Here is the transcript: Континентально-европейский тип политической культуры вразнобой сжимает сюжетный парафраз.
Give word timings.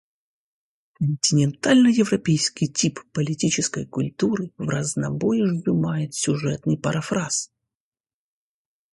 Континентально-европейский 0.95 2.67
тип 2.67 2.99
политической 3.13 3.85
культуры 3.85 4.51
вразнобой 4.57 5.45
сжимает 5.45 6.15
сюжетный 6.15 6.75
парафраз. 6.75 7.51